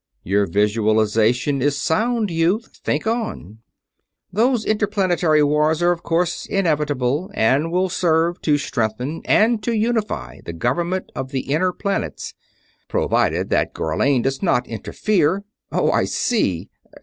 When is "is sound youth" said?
1.61-2.77